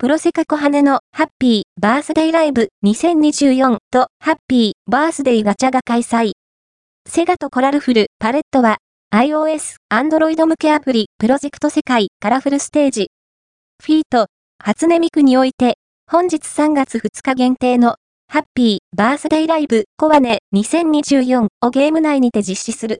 [0.00, 6.34] プロセカコハネのハッピーバースデイライブ2024とハッピーバースデイガチャが開催。
[7.08, 8.76] セガとコラルフルパレットは
[9.12, 13.10] iOS、Android 向けアプリプロジェクト世界カラフルステージ。
[13.82, 14.26] フィート、
[14.62, 17.96] 初音ミクにおいて本日3月2日限定の
[18.28, 22.96] ハッピーバースデイライブコアネ2024をゲーム内にて実施する。